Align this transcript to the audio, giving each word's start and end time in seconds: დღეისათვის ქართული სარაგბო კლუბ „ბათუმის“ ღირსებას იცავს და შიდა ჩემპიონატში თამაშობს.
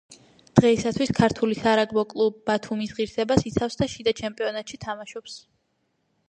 დღეისათვის 0.59 1.11
ქართული 1.19 1.57
სარაგბო 1.59 2.03
კლუბ 2.13 2.39
„ბათუმის“ 2.51 2.95
ღირსებას 3.01 3.45
იცავს 3.51 3.79
და 3.83 3.89
შიდა 3.97 4.15
ჩემპიონატში 4.23 4.81
თამაშობს. 4.89 5.39